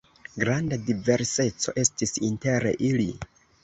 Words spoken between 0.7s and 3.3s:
diverseco estis inter ili.